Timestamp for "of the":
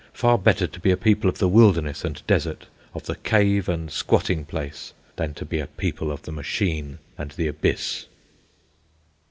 1.29-1.47, 2.95-3.17, 6.11-6.31